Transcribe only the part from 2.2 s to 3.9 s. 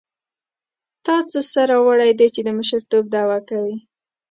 چې د مشرتوب دعوه کوې.